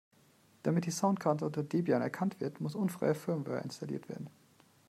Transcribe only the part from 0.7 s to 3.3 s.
die Soundkarte unter Debian erkannt wird, muss unfreie